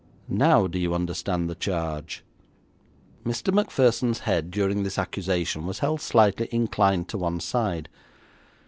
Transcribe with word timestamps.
Now 0.27 0.65
do 0.65 0.79
you 0.79 0.95
understand 0.95 1.47
the 1.47 1.53
charge?' 1.53 2.23
Mr. 3.23 3.53
Macpherson's 3.53 4.21
head 4.21 4.49
during 4.49 4.81
this 4.81 4.97
accusation 4.97 5.67
was 5.67 5.77
held 5.77 6.01
slightly 6.01 6.49
inclined 6.51 7.07
to 7.09 7.19
one 7.19 7.39
side. 7.39 7.87